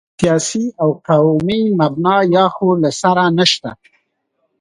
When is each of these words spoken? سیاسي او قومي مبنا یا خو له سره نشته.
سیاسي 0.19 0.65
او 0.81 0.89
قومي 1.09 1.61
مبنا 1.79 2.15
یا 2.35 2.45
خو 2.55 2.67
له 2.81 2.89
سره 3.01 3.23
نشته. 3.37 3.71